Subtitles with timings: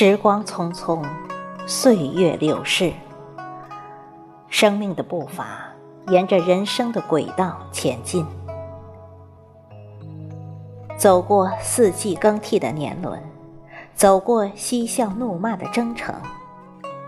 [0.00, 1.04] 时光匆匆，
[1.66, 2.92] 岁月流逝，
[4.48, 5.72] 生命的步伐
[6.06, 8.24] 沿着人生的轨道前进。
[10.96, 13.20] 走过四季更替的年轮，
[13.92, 16.14] 走过嬉笑怒骂的征程，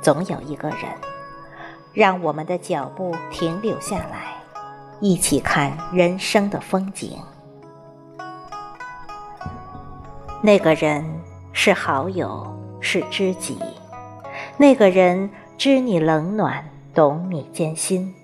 [0.03, 0.81] 总有一个人，
[1.93, 4.34] 让我们的脚步停留下来，
[4.98, 7.17] 一起看人生的风景。
[10.43, 11.09] 那个人
[11.53, 12.45] 是好友，
[12.80, 13.59] 是知己。
[14.57, 18.15] 那个人知你冷暖，懂你艰辛。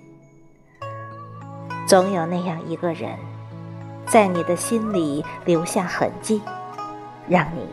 [1.87, 3.17] 总有那样一个人。
[4.09, 6.41] 在你的心里留下痕迹，
[7.27, 7.67] 让你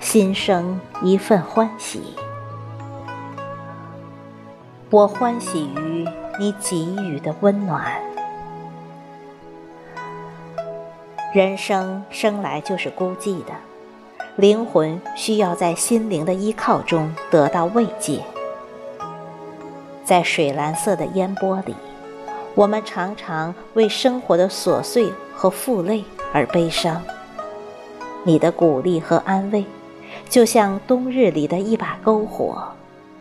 [0.00, 2.02] 心生一份欢喜。
[4.90, 6.04] 我欢喜于
[6.40, 7.92] 你给予的温暖。
[11.32, 13.52] 人生生来就是孤寂的，
[14.36, 18.20] 灵魂需要在心灵的依靠中得到慰藉。
[20.04, 21.74] 在水蓝色的烟波里，
[22.54, 25.12] 我们常常为生活的琐碎。
[25.38, 27.02] 和负累而悲伤，
[28.24, 29.66] 你的鼓励和安慰，
[30.30, 32.68] 就像冬日里的一把篝火，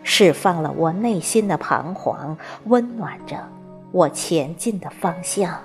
[0.01, 3.35] 释放了我内心的彷徨，温暖着
[3.91, 5.59] 我前进的方向。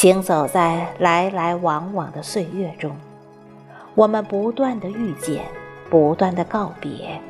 [0.00, 2.96] 行走在来来往往的岁月中，
[3.94, 5.44] 我们不断的遇见，
[5.90, 7.20] 不断的告别，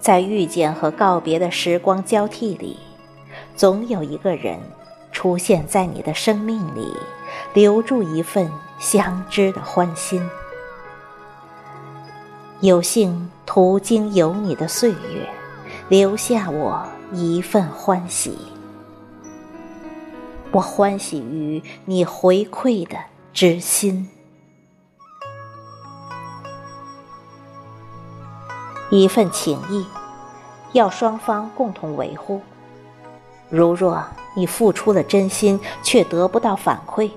[0.00, 2.76] 在遇见和告别的时光交替里。
[3.54, 4.58] 总有一个人
[5.12, 6.92] 出现在你的生命里，
[7.54, 10.20] 留住一份相知的欢心。
[12.58, 15.28] 有幸途经有你的岁月，
[15.88, 18.36] 留下我一份欢喜。
[20.50, 22.96] 我欢喜于你回馈的
[23.34, 24.08] 知心，
[28.90, 29.86] 一份情谊，
[30.72, 32.40] 要双方共同维护。
[33.50, 34.02] 如若
[34.34, 37.10] 你付出了真心，却得不到反馈，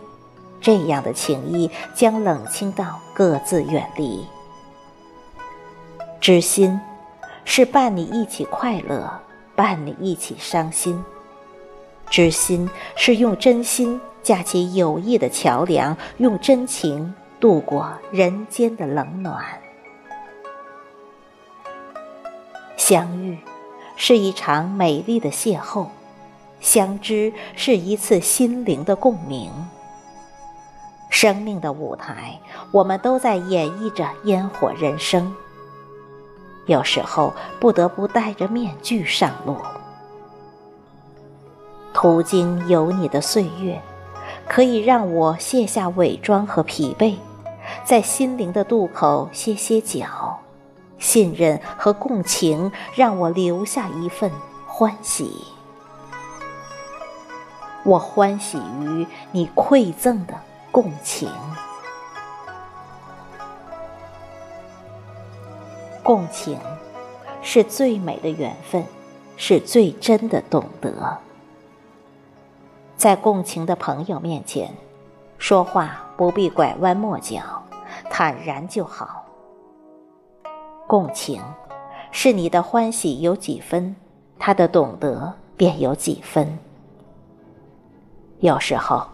[0.60, 4.28] 这样的情谊将冷清到各自远离。
[6.20, 6.80] 知心
[7.46, 9.22] 是伴你一起快乐，
[9.56, 11.02] 伴你一起伤心。
[12.12, 19.42] 知心是用真心架起友谊的桥梁，用真情度过人间的冷暖。
[22.76, 23.38] 相遇
[23.96, 25.88] 是一场美丽的邂逅。
[26.60, 29.50] 相知是一次心灵的共鸣。
[31.10, 32.40] 生命的舞台，
[32.72, 35.34] 我们都在演绎着烟火人生。
[36.68, 39.58] 有时候不得不戴着面具上路。
[42.02, 43.80] 途经有你的岁月，
[44.48, 47.16] 可以让我卸下伪装和疲惫，
[47.86, 50.40] 在心灵的渡口歇歇脚。
[50.98, 54.32] 信任和共情，让我留下一份
[54.66, 55.46] 欢喜。
[57.84, 60.34] 我欢喜于你馈赠的
[60.72, 61.30] 共情，
[66.02, 66.58] 共情
[67.44, 68.84] 是最美的缘分，
[69.38, 71.20] 是最真的懂得。
[73.02, 74.72] 在共情的朋友面前，
[75.40, 77.42] 说话不必拐弯抹角，
[78.12, 79.26] 坦然就好。
[80.86, 81.42] 共情
[82.12, 83.96] 是你的欢喜有几分，
[84.38, 86.60] 他的懂得便有几分。
[88.40, 89.08] 有时候，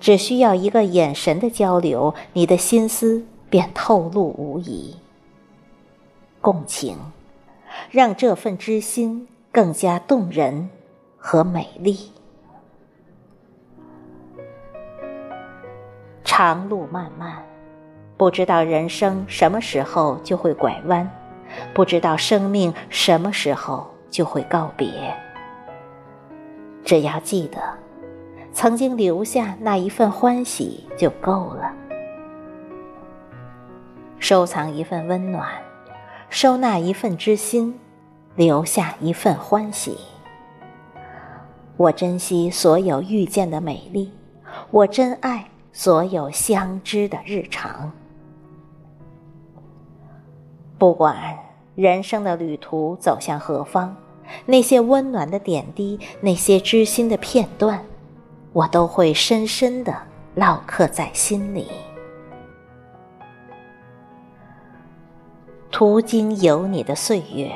[0.00, 4.96] 只需要一个眼神的交流，你的心思便透露无遗。
[6.40, 6.98] 共情，
[7.92, 10.68] 让这份知心更加动人
[11.16, 12.10] 和美丽。
[16.32, 17.44] 长路漫漫，
[18.16, 21.10] 不知道人生什么时候就会拐弯，
[21.74, 25.12] 不知道生命什么时候就会告别。
[26.84, 27.60] 只要记得。
[28.52, 31.72] 曾经留下那一份欢喜就够了，
[34.20, 35.48] 收藏一份温暖，
[36.28, 37.76] 收纳一份知心，
[38.36, 39.98] 留下一份欢喜。
[41.76, 44.12] 我珍惜所有遇见的美丽，
[44.70, 47.92] 我珍爱所有相知的日常。
[50.78, 51.38] 不管
[51.74, 53.96] 人生的旅途走向何方，
[54.46, 57.82] 那些温暖的点滴，那些知心的片段。
[58.52, 59.96] 我都会深深的
[60.34, 61.68] 烙刻在心里。
[65.70, 67.52] 途经有你的岁月，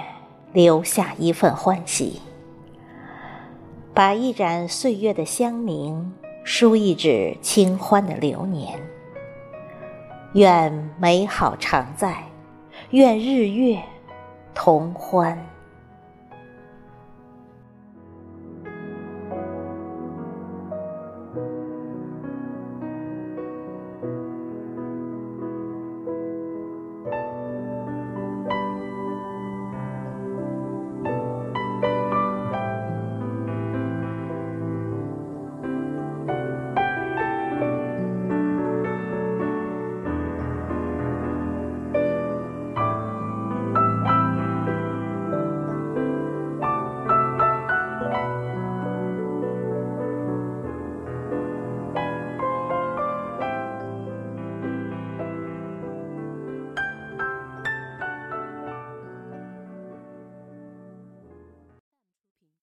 [0.53, 2.21] 留下一份欢喜。
[3.93, 6.13] 把一盏岁月的香茗，
[6.45, 8.79] 书一纸清欢的流年。
[10.35, 12.23] 愿美好常在，
[12.91, 13.83] 愿日月
[14.55, 15.39] 同欢。